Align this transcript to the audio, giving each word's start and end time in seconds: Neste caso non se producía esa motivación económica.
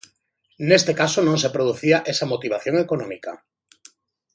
Neste 0.69 0.91
caso 1.01 1.19
non 1.27 1.37
se 1.43 1.53
producía 1.55 1.97
esa 2.11 2.29
motivación 2.33 2.75
económica. 2.85 3.31